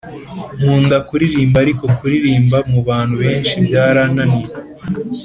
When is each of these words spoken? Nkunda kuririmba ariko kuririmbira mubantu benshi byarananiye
Nkunda 0.59 0.97
kuririmba 1.07 1.57
ariko 1.63 1.83
kuririmbira 1.97 2.59
mubantu 2.73 3.15
benshi 3.23 3.55
byarananiye 3.65 4.49